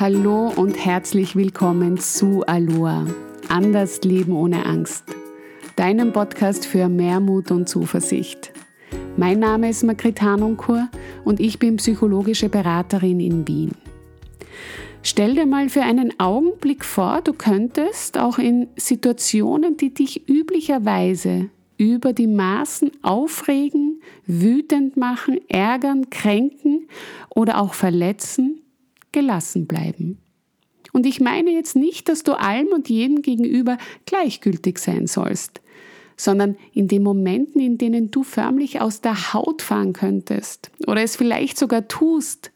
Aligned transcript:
Hallo 0.00 0.52
und 0.54 0.76
herzlich 0.76 1.34
willkommen 1.34 1.98
zu 1.98 2.44
Aloha. 2.46 3.04
Anders 3.48 4.00
leben 4.02 4.32
ohne 4.36 4.64
Angst. 4.64 5.02
Deinem 5.74 6.12
Podcast 6.12 6.66
für 6.66 6.88
mehr 6.88 7.18
Mut 7.18 7.50
und 7.50 7.68
Zuversicht. 7.68 8.52
Mein 9.16 9.40
Name 9.40 9.68
ist 9.68 9.82
Margrit 9.82 10.22
Hanunkur 10.22 10.88
und 11.24 11.40
ich 11.40 11.58
bin 11.58 11.78
psychologische 11.78 12.48
Beraterin 12.48 13.18
in 13.18 13.48
Wien. 13.48 13.72
Stell 15.02 15.34
dir 15.34 15.46
mal 15.46 15.68
für 15.68 15.82
einen 15.82 16.14
Augenblick 16.20 16.84
vor, 16.84 17.20
du 17.22 17.32
könntest 17.32 18.18
auch 18.18 18.38
in 18.38 18.68
Situationen, 18.76 19.76
die 19.78 19.92
dich 19.92 20.28
üblicherweise 20.28 21.50
über 21.76 22.12
die 22.12 22.28
Maßen 22.28 22.92
aufregen, 23.02 24.00
wütend 24.26 24.96
machen, 24.96 25.40
ärgern, 25.48 26.08
kränken 26.08 26.86
oder 27.34 27.60
auch 27.60 27.74
verletzen, 27.74 28.60
gelassen 29.12 29.66
bleiben. 29.66 30.18
Und 30.92 31.06
ich 31.06 31.20
meine 31.20 31.50
jetzt 31.50 31.76
nicht, 31.76 32.08
dass 32.08 32.22
du 32.22 32.32
allem 32.32 32.68
und 32.68 32.88
jedem 32.88 33.22
gegenüber 33.22 33.78
gleichgültig 34.06 34.78
sein 34.78 35.06
sollst, 35.06 35.60
sondern 36.16 36.56
in 36.72 36.88
den 36.88 37.02
Momenten, 37.02 37.60
in 37.60 37.78
denen 37.78 38.10
du 38.10 38.22
förmlich 38.22 38.80
aus 38.80 39.00
der 39.00 39.32
Haut 39.32 39.62
fahren 39.62 39.92
könntest 39.92 40.70
oder 40.86 41.02
es 41.02 41.16
vielleicht 41.16 41.58
sogar 41.58 41.88
tust, 41.88 42.50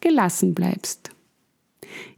gelassen 0.00 0.54
bleibst. 0.54 1.10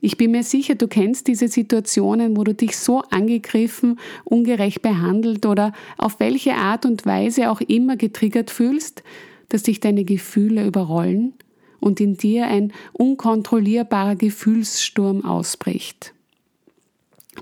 Ich 0.00 0.16
bin 0.16 0.32
mir 0.32 0.42
sicher, 0.42 0.74
du 0.74 0.88
kennst 0.88 1.28
diese 1.28 1.48
Situationen, 1.48 2.36
wo 2.36 2.42
du 2.42 2.52
dich 2.52 2.76
so 2.76 3.02
angegriffen, 3.10 3.98
ungerecht 4.24 4.82
behandelt 4.82 5.46
oder 5.46 5.72
auf 5.96 6.20
welche 6.20 6.54
Art 6.54 6.84
und 6.84 7.06
Weise 7.06 7.50
auch 7.50 7.60
immer 7.60 7.96
getriggert 7.96 8.50
fühlst, 8.50 9.02
dass 9.48 9.62
dich 9.62 9.80
deine 9.80 10.04
Gefühle 10.04 10.66
überrollen 10.66 11.34
und 11.80 12.00
in 12.00 12.16
dir 12.16 12.46
ein 12.46 12.72
unkontrollierbarer 12.92 14.16
Gefühlssturm 14.16 15.24
ausbricht. 15.24 16.12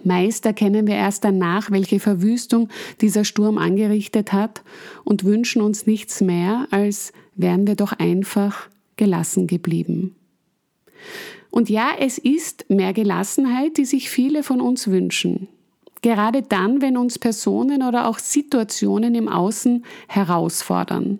Meist 0.04 0.44
erkennen 0.46 0.86
wir 0.86 0.94
erst 0.94 1.24
danach, 1.24 1.70
welche 1.70 2.00
Verwüstung 2.00 2.68
dieser 3.00 3.24
Sturm 3.24 3.58
angerichtet 3.58 4.32
hat 4.32 4.62
und 5.04 5.24
wünschen 5.24 5.62
uns 5.62 5.86
nichts 5.86 6.20
mehr, 6.20 6.66
als 6.70 7.12
wären 7.34 7.66
wir 7.66 7.76
doch 7.76 7.92
einfach 7.92 8.68
gelassen 8.96 9.46
geblieben. 9.46 10.14
Und 11.50 11.70
ja, 11.70 11.90
es 11.98 12.18
ist 12.18 12.68
mehr 12.68 12.92
Gelassenheit, 12.92 13.78
die 13.78 13.84
sich 13.84 14.10
viele 14.10 14.42
von 14.42 14.60
uns 14.60 14.88
wünschen. 14.88 15.48
Gerade 16.02 16.42
dann, 16.42 16.82
wenn 16.82 16.96
uns 16.96 17.18
Personen 17.18 17.82
oder 17.82 18.08
auch 18.08 18.18
Situationen 18.18 19.14
im 19.14 19.28
Außen 19.28 19.84
herausfordern. 20.08 21.18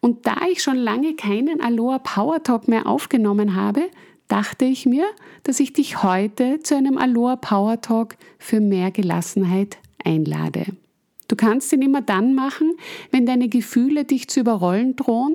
Und 0.00 0.26
da 0.26 0.36
ich 0.50 0.62
schon 0.62 0.76
lange 0.76 1.14
keinen 1.14 1.60
Aloha 1.60 1.98
Power 1.98 2.42
Talk 2.42 2.68
mehr 2.68 2.86
aufgenommen 2.86 3.54
habe, 3.54 3.82
dachte 4.28 4.64
ich 4.64 4.86
mir, 4.86 5.06
dass 5.44 5.60
ich 5.60 5.72
dich 5.72 6.02
heute 6.02 6.60
zu 6.62 6.76
einem 6.76 6.98
Aloha 6.98 7.36
Power 7.36 7.80
Talk 7.80 8.16
für 8.38 8.60
mehr 8.60 8.90
Gelassenheit 8.90 9.78
einlade. 10.04 10.66
Du 11.28 11.34
kannst 11.34 11.72
ihn 11.72 11.82
immer 11.82 12.02
dann 12.02 12.34
machen, 12.34 12.76
wenn 13.10 13.26
deine 13.26 13.48
Gefühle 13.48 14.04
dich 14.04 14.28
zu 14.28 14.40
überrollen 14.40 14.94
drohen, 14.94 15.34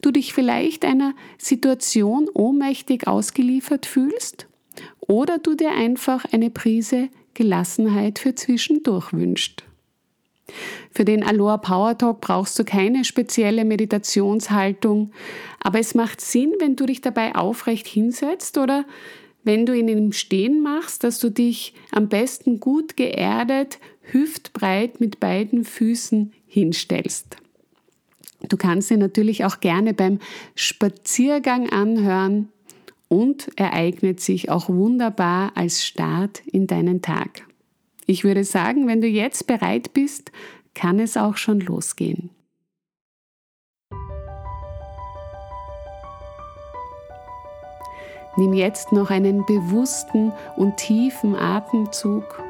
du 0.00 0.12
dich 0.12 0.32
vielleicht 0.32 0.84
einer 0.84 1.14
Situation 1.38 2.28
ohnmächtig 2.32 3.08
ausgeliefert 3.08 3.86
fühlst 3.86 4.46
oder 5.00 5.38
du 5.38 5.54
dir 5.54 5.72
einfach 5.72 6.24
eine 6.32 6.50
Prise 6.50 7.08
Gelassenheit 7.34 8.20
für 8.20 8.34
zwischendurch 8.36 9.12
wünscht. 9.12 9.64
Für 10.90 11.04
den 11.04 11.24
Aloha 11.24 11.56
Power 11.56 11.96
Talk 11.98 12.20
brauchst 12.20 12.58
du 12.58 12.64
keine 12.64 13.04
spezielle 13.04 13.64
Meditationshaltung, 13.64 15.12
aber 15.60 15.78
es 15.80 15.94
macht 15.94 16.20
Sinn, 16.20 16.52
wenn 16.60 16.76
du 16.76 16.86
dich 16.86 17.00
dabei 17.00 17.34
aufrecht 17.34 17.86
hinsetzt 17.86 18.58
oder 18.58 18.84
wenn 19.42 19.66
du 19.66 19.76
ihn 19.76 19.88
im 19.88 20.12
Stehen 20.12 20.62
machst, 20.62 21.04
dass 21.04 21.18
du 21.18 21.30
dich 21.30 21.74
am 21.90 22.08
besten 22.08 22.60
gut 22.60 22.96
geerdet, 22.96 23.78
hüftbreit 24.02 25.00
mit 25.00 25.20
beiden 25.20 25.64
Füßen 25.64 26.32
hinstellst. 26.46 27.36
Du 28.48 28.56
kannst 28.56 28.90
ihn 28.90 28.98
natürlich 28.98 29.44
auch 29.44 29.60
gerne 29.60 29.94
beim 29.94 30.18
Spaziergang 30.54 31.70
anhören 31.70 32.48
und 33.08 33.50
er 33.56 33.72
eignet 33.72 34.20
sich 34.20 34.50
auch 34.50 34.68
wunderbar 34.68 35.52
als 35.54 35.84
Start 35.84 36.42
in 36.46 36.66
deinen 36.66 37.00
Tag. 37.00 37.46
Ich 38.06 38.24
würde 38.24 38.44
sagen, 38.44 38.86
wenn 38.86 39.00
du 39.00 39.06
jetzt 39.06 39.46
bereit 39.46 39.92
bist, 39.94 40.30
kann 40.74 40.98
es 40.98 41.16
auch 41.16 41.36
schon 41.36 41.60
losgehen. 41.60 42.30
Nimm 48.36 48.52
jetzt 48.52 48.90
noch 48.90 49.10
einen 49.10 49.46
bewussten 49.46 50.32
und 50.56 50.76
tiefen 50.76 51.36
Atemzug. 51.36 52.42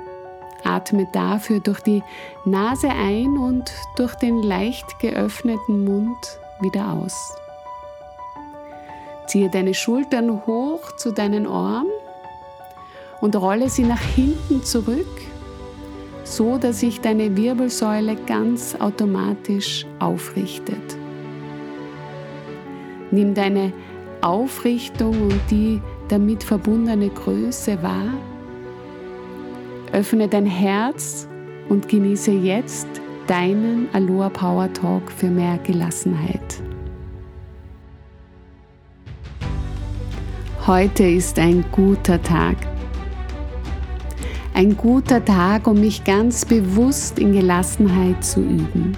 Atme 0.65 1.07
dafür 1.13 1.61
durch 1.61 1.81
die 1.81 2.03
Nase 2.47 2.89
ein 2.89 3.37
und 3.37 3.71
durch 3.97 4.15
den 4.15 4.43
leicht 4.43 4.99
geöffneten 4.99 5.85
Mund 5.85 6.41
wieder 6.61 6.91
aus. 6.93 7.37
Ziehe 9.27 9.51
deine 9.51 9.75
Schultern 9.75 10.47
hoch 10.47 10.97
zu 10.97 11.13
deinen 11.13 11.47
Ohren 11.47 11.87
und 13.21 13.37
rolle 13.37 13.69
sie 13.69 13.85
nach 13.85 14.01
hinten 14.01 14.63
zurück, 14.63 15.07
so 16.25 16.59
dass 16.59 16.81
sich 16.81 17.01
deine 17.01 17.37
Wirbelsäule 17.37 18.17
ganz 18.27 18.75
automatisch 18.81 19.87
aufrichtet. 19.99 20.97
Nimm 23.11 23.35
deine 23.35 23.73
Aufrichtung 24.23 25.21
und 25.23 25.41
die 25.51 25.81
damit 26.09 26.43
verbundene 26.43 27.11
Größe 27.11 27.81
wahr. 27.83 28.15
Öffne 29.93 30.27
dein 30.27 30.47
Herz 30.47 31.29
und 31.69 31.89
genieße 31.89 32.33
jetzt 32.33 32.89
deinen 33.27 33.89
Aloha 33.93 34.29
Power 34.31 34.73
Talk 34.73 35.13
für 35.13 35.29
mehr 35.29 35.59
Gelassenheit. 35.59 36.61
Heute 40.67 41.05
ist 41.05 41.39
ein 41.39 41.65
guter 41.71 42.21
Tag. 42.23 42.74
Ein 44.57 44.77
guter 44.77 45.25
Tag, 45.25 45.67
um 45.67 45.81
mich 45.81 46.05
ganz 46.05 46.45
bewusst 46.45 47.19
in 47.19 47.33
Gelassenheit 47.33 48.25
zu 48.25 48.39
üben. 48.41 48.97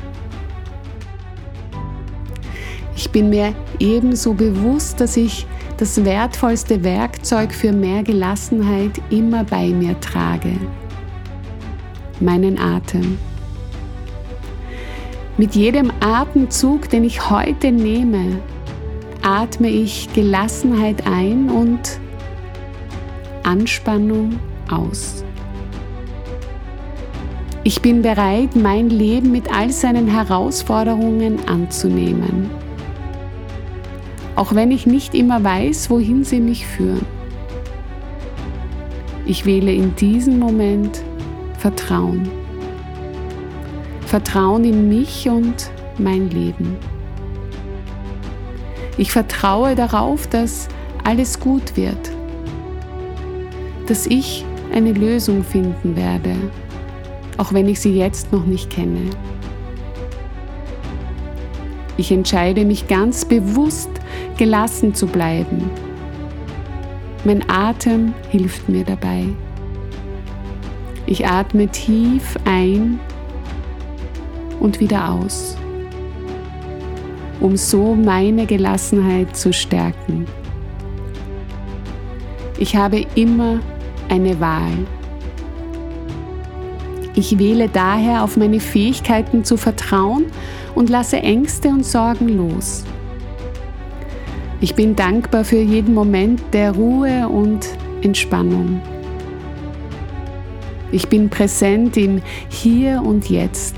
Ich 2.94 3.10
bin 3.10 3.30
mir 3.30 3.54
ebenso 3.78 4.34
bewusst, 4.34 5.00
dass 5.00 5.16
ich 5.16 5.46
das 5.78 6.04
wertvollste 6.04 6.84
Werkzeug 6.84 7.54
für 7.54 7.72
mehr 7.72 8.02
Gelassenheit 8.02 9.00
immer 9.08 9.44
bei 9.44 9.68
mir 9.68 9.98
trage. 10.00 10.52
Meinen 12.20 12.58
Atem. 12.58 13.16
Mit 15.38 15.54
jedem 15.54 15.90
Atemzug, 16.00 16.90
den 16.90 17.04
ich 17.04 17.30
heute 17.30 17.72
nehme, 17.72 18.40
atme 19.22 19.70
ich 19.70 20.12
Gelassenheit 20.12 21.06
ein 21.06 21.48
und 21.48 21.98
Anspannung 23.42 24.38
aus. 24.70 25.24
Ich 27.66 27.82
bin 27.82 28.00
bereit, 28.00 28.54
mein 28.54 28.90
Leben 28.90 29.32
mit 29.32 29.52
all 29.52 29.70
seinen 29.70 30.06
Herausforderungen 30.06 31.48
anzunehmen 31.48 32.48
auch 34.36 34.54
wenn 34.54 34.70
ich 34.70 34.86
nicht 34.86 35.14
immer 35.14 35.42
weiß, 35.42 35.90
wohin 35.90 36.22
sie 36.22 36.40
mich 36.40 36.66
führen. 36.66 37.06
Ich 39.24 39.44
wähle 39.44 39.72
in 39.72 39.96
diesem 39.96 40.38
Moment 40.38 41.02
Vertrauen. 41.58 42.28
Vertrauen 44.02 44.62
in 44.64 44.88
mich 44.88 45.28
und 45.28 45.70
mein 45.98 46.30
Leben. 46.30 46.76
Ich 48.98 49.10
vertraue 49.10 49.74
darauf, 49.74 50.26
dass 50.28 50.68
alles 51.02 51.40
gut 51.40 51.76
wird, 51.76 52.10
dass 53.86 54.06
ich 54.06 54.44
eine 54.72 54.92
Lösung 54.92 55.42
finden 55.42 55.96
werde, 55.96 56.36
auch 57.36 57.52
wenn 57.52 57.68
ich 57.68 57.80
sie 57.80 57.96
jetzt 57.96 58.32
noch 58.32 58.44
nicht 58.44 58.70
kenne. 58.70 59.10
Ich 61.96 62.12
entscheide 62.12 62.64
mich 62.64 62.88
ganz 62.88 63.24
bewusst 63.24 63.90
gelassen 64.36 64.94
zu 64.94 65.06
bleiben. 65.06 65.70
Mein 67.24 67.48
Atem 67.48 68.14
hilft 68.30 68.68
mir 68.68 68.84
dabei. 68.84 69.24
Ich 71.06 71.26
atme 71.26 71.68
tief 71.68 72.36
ein 72.44 73.00
und 74.60 74.80
wieder 74.80 75.10
aus, 75.10 75.56
um 77.40 77.56
so 77.56 77.94
meine 77.94 78.44
Gelassenheit 78.44 79.36
zu 79.36 79.52
stärken. 79.52 80.26
Ich 82.58 82.74
habe 82.74 83.06
immer 83.14 83.60
eine 84.08 84.38
Wahl. 84.40 84.86
Ich 87.18 87.38
wähle 87.38 87.70
daher 87.70 88.22
auf 88.22 88.36
meine 88.36 88.60
Fähigkeiten 88.60 89.42
zu 89.42 89.56
vertrauen 89.56 90.26
und 90.74 90.90
lasse 90.90 91.16
Ängste 91.16 91.68
und 91.70 91.84
Sorgen 91.84 92.28
los. 92.28 92.84
Ich 94.60 94.74
bin 94.74 94.94
dankbar 94.94 95.42
für 95.42 95.58
jeden 95.58 95.94
Moment 95.94 96.42
der 96.52 96.72
Ruhe 96.72 97.26
und 97.26 97.66
Entspannung. 98.02 98.82
Ich 100.92 101.08
bin 101.08 101.30
präsent 101.30 101.96
im 101.96 102.20
Hier 102.50 103.02
und 103.02 103.30
Jetzt. 103.30 103.76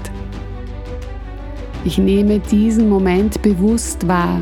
Ich 1.85 1.97
nehme 1.97 2.41
diesen 2.41 2.89
Moment 2.89 3.41
bewusst 3.41 4.09
wahr, 4.09 4.41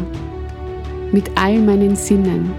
mit 1.13 1.31
all 1.35 1.59
meinen 1.59 1.97
Sinnen. 1.97 2.51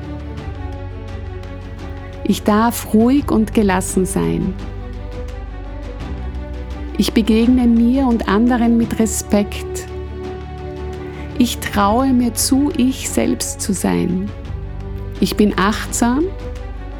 Ich 2.23 2.43
darf 2.43 2.93
ruhig 2.93 3.31
und 3.31 3.55
gelassen 3.55 4.05
sein. 4.05 4.53
Ich 6.99 7.13
begegne 7.13 7.67
mir 7.67 8.07
und 8.07 8.27
anderen 8.27 8.77
mit 8.77 8.99
Respekt. 8.99 9.87
Ich 11.37 11.59
traue 11.59 12.11
mir 12.11 12.33
zu, 12.33 12.71
ich 12.75 13.09
selbst 13.09 13.61
zu 13.61 13.73
sein. 13.73 14.31
Ich 15.19 15.35
bin 15.35 15.53
achtsam 15.57 16.23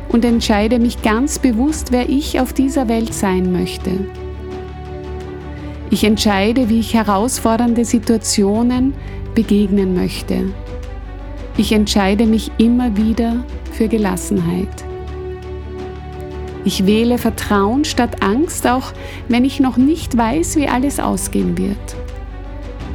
und 0.10 0.24
entscheide 0.24 0.78
mich 0.78 1.02
ganz 1.02 1.40
bewusst, 1.40 1.92
wer 1.92 2.10
ich 2.10 2.40
auf 2.40 2.54
dieser 2.54 2.88
Welt 2.88 3.14
sein 3.14 3.52
möchte. 3.52 3.92
Ich 5.90 6.04
entscheide, 6.04 6.70
wie 6.70 6.80
ich 6.80 6.94
herausfordernde 6.94 7.84
Situationen 7.84 8.94
begegnen 9.34 9.96
möchte. 9.96 10.54
Ich 11.58 11.72
entscheide 11.72 12.28
mich 12.28 12.52
immer 12.60 12.96
wieder 12.98 13.44
für 13.72 13.88
Gelassenheit. 13.88 14.87
Ich 16.68 16.86
wähle 16.86 17.18
Vertrauen 17.18 17.86
statt 17.86 18.22
Angst, 18.22 18.68
auch 18.68 18.92
wenn 19.30 19.46
ich 19.46 19.62
noch 19.62 19.78
nicht 19.78 20.18
weiß, 20.18 20.58
wie 20.58 20.68
alles 20.68 21.00
ausgehen 21.00 21.58
wird. 21.58 21.96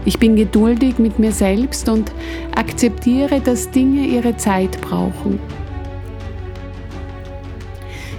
Ich 0.05 0.19
bin 0.19 0.37
geduldig 0.37 0.99
mit 0.99 1.19
mir 1.19 1.33
selbst 1.33 1.89
und 1.89 2.13
akzeptiere, 2.55 3.41
dass 3.41 3.71
Dinge 3.71 4.07
ihre 4.07 4.37
Zeit 4.37 4.79
brauchen. 4.83 5.41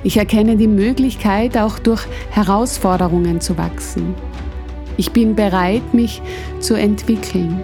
Ich 0.04 0.18
erkenne 0.18 0.58
die 0.58 0.68
Möglichkeit, 0.68 1.56
auch 1.56 1.78
durch 1.78 2.02
Herausforderungen 2.32 3.40
zu 3.40 3.56
wachsen. 3.56 4.16
Ich 4.98 5.12
bin 5.12 5.36
bereit, 5.36 5.94
mich 5.94 6.24
zu 6.62 6.74
entwickeln, 6.74 7.62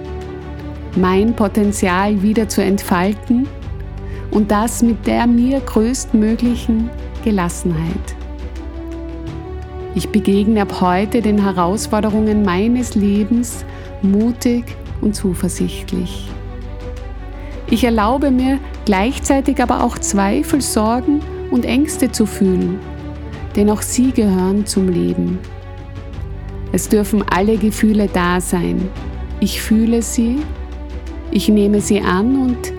mein 0.95 1.35
Potenzial 1.35 2.21
wieder 2.21 2.47
zu 2.47 2.63
entfalten 2.63 3.47
und 4.29 4.51
das 4.51 4.83
mit 4.83 5.07
der 5.07 5.25
mir 5.25 5.59
größtmöglichen 5.61 6.91
Gelassenheit. 7.23 8.15
Ich 9.95 10.09
begegne 10.09 10.61
ab 10.61 10.81
heute 10.81 11.21
den 11.21 11.41
Herausforderungen 11.41 12.43
meines 12.43 12.95
Lebens 12.95 13.65
mutig 14.01 14.63
und 15.01 15.15
zuversichtlich. 15.15 16.29
Ich 17.69 17.83
erlaube 17.83 18.31
mir 18.31 18.59
gleichzeitig 18.85 19.61
aber 19.61 19.83
auch 19.83 19.97
Zweifel, 19.99 20.61
Sorgen 20.61 21.21
und 21.51 21.65
Ängste 21.65 22.11
zu 22.11 22.25
fühlen, 22.25 22.79
denn 23.55 23.69
auch 23.69 23.81
sie 23.81 24.11
gehören 24.11 24.65
zum 24.65 24.89
Leben. 24.89 25.39
Es 26.71 26.87
dürfen 26.87 27.23
alle 27.29 27.57
Gefühle 27.57 28.07
da 28.11 28.39
sein. 28.41 28.89
Ich 29.39 29.61
fühle 29.61 30.01
sie, 30.01 30.37
ich 31.31 31.49
nehme 31.49 31.81
sie 31.81 32.01
an 32.01 32.41
und 32.41 32.73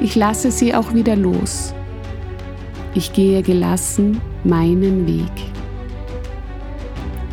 ich 0.00 0.14
lasse 0.16 0.50
sie 0.50 0.74
auch 0.74 0.94
wieder 0.94 1.16
los. 1.16 1.74
Ich 2.94 3.12
gehe 3.12 3.42
gelassen 3.42 4.20
meinen 4.44 5.06
Weg. 5.06 5.32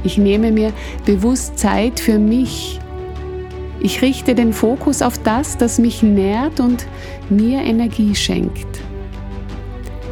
Ich 0.03 0.17
nehme 0.17 0.51
mir 0.51 0.71
bewusst 1.05 1.57
Zeit 1.59 1.99
für 1.99 2.19
mich 2.19 2.79
ich 3.81 4.01
richte 4.01 4.35
den 4.35 4.51
Fokus 4.51 5.01
auf 5.01 5.17
das, 5.19 5.57
das 5.57 5.79
mich 5.79 6.03
nährt 6.03 6.59
und 6.59 6.85
mir 7.29 7.61
Energie 7.61 8.13
schenkt. 8.13 8.81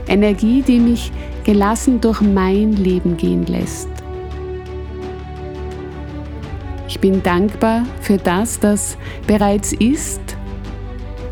Energie, 0.08 0.62
die 0.62 0.80
mich 0.80 1.12
gelassen 1.44 2.00
durch 2.00 2.22
mein 2.22 2.74
Leben 2.74 3.18
gehen 3.18 3.46
lässt. 3.46 3.90
Ich 6.88 7.00
bin 7.02 7.22
dankbar 7.22 7.84
für 8.00 8.18
das, 8.18 8.60
das 8.60 8.98
bereits 9.28 9.74
ist 9.74 10.22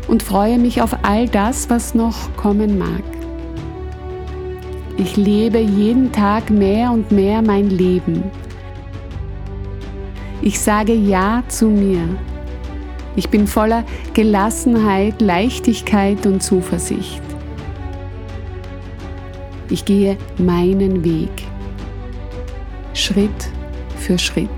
und 0.06 0.22
freue 0.22 0.58
mich 0.58 0.82
auf 0.82 0.94
all 1.02 1.26
das, 1.28 1.70
was 1.70 1.94
noch 1.94 2.36
kommen 2.36 2.78
mag. 2.78 3.15
Ich 4.96 5.16
lebe 5.16 5.58
jeden 5.58 6.12
Tag 6.12 6.50
mehr 6.50 6.90
und 6.90 7.10
mehr 7.12 7.42
mein 7.42 7.70
Leben 7.70 8.24
ich 10.46 10.60
sage 10.60 10.92
Ja 10.92 11.42
zu 11.48 11.66
mir. 11.66 12.08
Ich 13.16 13.30
bin 13.30 13.48
voller 13.48 13.84
Gelassenheit, 14.14 15.20
Leichtigkeit 15.20 16.24
und 16.24 16.40
Zuversicht. 16.40 17.20
Ich 19.68 19.84
gehe 19.84 20.16
meinen 20.38 21.02
Weg, 21.02 21.32
Schritt 22.94 23.50
für 23.98 24.18
Schritt. 24.18 24.48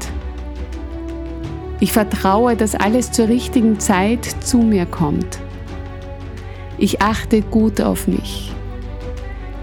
Ich 1.81 1.93
vertraue, 1.93 2.55
dass 2.55 2.75
alles 2.75 3.11
zur 3.11 3.29
richtigen 3.29 3.81
Zeit 3.81 4.27
zu 4.41 4.59
mir 4.59 4.85
kommt. 4.85 5.39
Ich 6.77 7.01
achte 7.01 7.41
gut 7.41 7.81
auf 7.81 8.07
mich. 8.07 8.53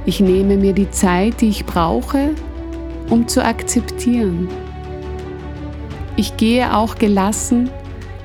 Ich 0.07 0.19
nehme 0.19 0.57
mir 0.57 0.73
die 0.73 0.91
Zeit, 0.91 1.41
die 1.41 1.49
ich 1.49 1.65
brauche, 1.65 2.35
um 3.09 3.27
zu 3.27 3.43
akzeptieren. 3.43 4.47
Ich 6.15 6.37
gehe 6.37 6.75
auch 6.75 6.95
gelassen 6.95 7.69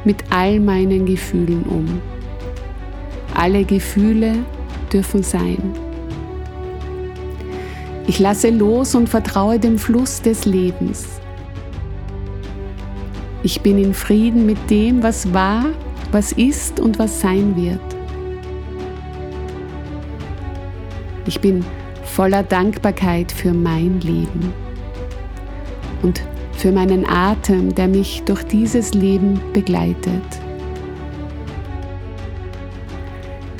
mit 0.05 0.25
all 0.31 0.61
meinen 0.61 1.07
Gefühlen 1.07 1.63
um. 1.65 2.01
Alle 3.35 3.65
Gefühle 3.65 4.35
dürfen 4.93 5.23
sein. 5.23 5.59
Ich 8.07 8.19
lasse 8.19 8.51
los 8.51 8.95
und 8.95 9.09
vertraue 9.09 9.59
dem 9.59 9.79
Fluss 9.79 10.21
des 10.21 10.45
Lebens. 10.45 11.21
Ich 13.43 13.63
bin 13.63 13.79
in 13.79 13.95
Frieden 13.95 14.45
mit 14.45 14.59
dem, 14.69 15.03
was 15.03 15.33
war, 15.33 15.67
was 16.13 16.33
ist 16.33 16.79
und 16.79 16.99
was 16.99 17.21
sein 17.21 17.57
wird. 17.57 17.90
Ich 21.27 21.41
bin 21.41 21.65
voller 22.05 22.43
Dankbarkeit 22.43 23.31
für 23.31 23.53
mein 23.53 24.01
Leben. 24.01 24.53
Und 26.03 26.23
für 26.53 26.73
meinen 26.73 27.09
Atem, 27.09 27.75
der 27.75 27.89
mich 27.89 28.23
durch 28.25 28.43
dieses 28.43 28.95
Leben 28.95 29.41
begleitet. 29.53 30.23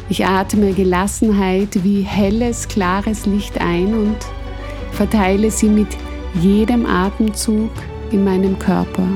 Ich 0.09 0.27
atme 0.27 0.73
Gelassenheit 0.73 1.85
wie 1.85 2.03
helles, 2.03 2.67
klares 2.67 3.27
Licht 3.27 3.61
ein 3.61 3.95
und 3.95 4.17
verteile 4.93 5.51
sie 5.51 5.69
mit 5.69 5.89
jedem 6.35 6.85
Atemzug 6.85 7.71
in 8.11 8.25
meinem 8.25 8.59
Körper. 8.59 9.07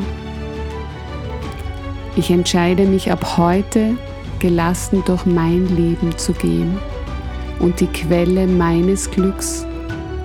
Ich 2.17 2.31
entscheide 2.31 2.85
mich 2.85 3.11
ab 3.11 3.37
heute, 3.37 3.97
gelassen 4.39 5.03
durch 5.05 5.27
mein 5.27 5.67
Leben 5.77 6.17
zu 6.17 6.33
gehen 6.33 6.79
und 7.65 7.81
die 7.81 7.87
Quelle 7.87 8.47
meines 8.47 9.11
Glücks 9.11 9.67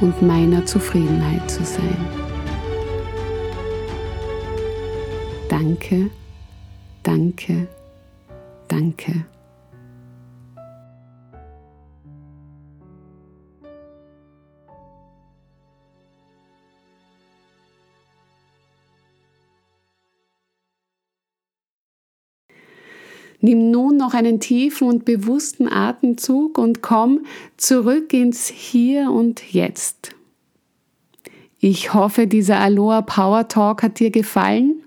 und 0.02 0.22
meiner 0.22 0.66
Zufriedenheit 0.66 1.50
zu 1.50 1.64
sein. 1.64 1.98
Danke, 5.48 6.10
danke, 7.02 7.68
danke. 8.68 9.26
Nimm 23.42 23.72
nun 23.72 23.98
noch 23.98 24.14
einen 24.14 24.40
tiefen 24.40 24.88
und 24.88 25.06
bewussten 25.06 25.68
Atemzug 25.72 26.58
und 26.58 26.82
komm 26.82 27.26
zurück 27.58 28.14
ins 28.14 28.48
Hier 28.48 29.12
und 29.12 29.54
Jetzt. 29.54 30.16
Ich 31.60 31.94
hoffe, 31.94 32.28
dieser 32.28 32.60
Aloha 32.60 33.02
Power 33.02 33.48
Talk 33.48 33.84
hat 33.84 34.00
dir 34.00 34.12
gefallen 34.12 34.84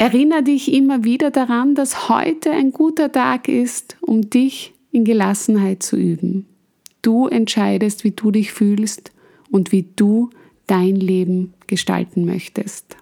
Erinnere 0.00 0.44
dich 0.44 0.72
immer 0.72 1.02
wieder 1.02 1.32
daran, 1.32 1.74
dass 1.74 2.08
heute 2.08 2.52
ein 2.52 2.70
guter 2.70 3.10
Tag 3.10 3.48
ist, 3.48 3.96
um 4.00 4.30
dich 4.30 4.72
in 4.92 5.04
Gelassenheit 5.04 5.82
zu 5.82 5.96
üben. 5.96 6.46
Du 7.02 7.26
entscheidest, 7.26 8.04
wie 8.04 8.12
du 8.12 8.30
dich 8.30 8.52
fühlst 8.52 9.10
und 9.50 9.72
wie 9.72 9.88
du 9.96 10.30
dein 10.68 10.94
Leben 10.94 11.52
gestalten 11.66 12.24
möchtest. 12.24 12.96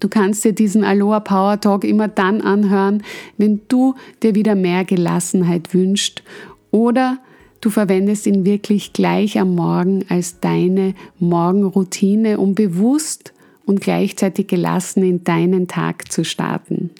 Du 0.00 0.08
kannst 0.08 0.44
dir 0.44 0.54
diesen 0.54 0.82
Aloha 0.82 1.20
Power 1.20 1.60
Talk 1.60 1.84
immer 1.84 2.08
dann 2.08 2.40
anhören, 2.40 3.02
wenn 3.36 3.60
du 3.68 3.94
dir 4.22 4.34
wieder 4.34 4.54
mehr 4.54 4.84
Gelassenheit 4.84 5.74
wünschst 5.74 6.22
oder 6.70 7.18
du 7.60 7.68
verwendest 7.68 8.26
ihn 8.26 8.44
wirklich 8.46 8.94
gleich 8.94 9.38
am 9.38 9.54
Morgen 9.54 10.06
als 10.08 10.40
deine 10.40 10.94
Morgenroutine, 11.18 12.38
um 12.38 12.54
bewusst 12.54 13.34
und 13.66 13.82
gleichzeitig 13.82 14.48
gelassen 14.48 15.02
in 15.04 15.22
deinen 15.22 15.68
Tag 15.68 16.10
zu 16.10 16.24
starten. 16.24 16.90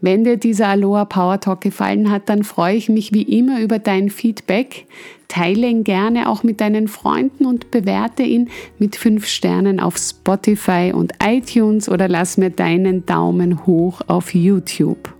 Wenn 0.00 0.24
dir 0.24 0.36
dieser 0.36 0.68
Aloha 0.68 1.04
Power 1.04 1.40
Talk 1.40 1.62
gefallen 1.62 2.10
hat, 2.10 2.28
dann 2.28 2.44
freue 2.44 2.76
ich 2.76 2.88
mich 2.88 3.12
wie 3.12 3.22
immer 3.22 3.60
über 3.60 3.78
dein 3.78 4.10
Feedback. 4.10 4.86
Teile 5.28 5.68
ihn 5.68 5.84
gerne 5.84 6.28
auch 6.28 6.42
mit 6.42 6.60
deinen 6.60 6.88
Freunden 6.88 7.46
und 7.46 7.70
bewerte 7.70 8.22
ihn 8.22 8.50
mit 8.78 8.96
5 8.96 9.26
Sternen 9.26 9.80
auf 9.80 9.96
Spotify 9.96 10.92
und 10.94 11.14
iTunes 11.24 11.88
oder 11.88 12.08
lass 12.08 12.36
mir 12.36 12.50
deinen 12.50 13.06
Daumen 13.06 13.66
hoch 13.66 14.02
auf 14.06 14.34
YouTube. 14.34 15.14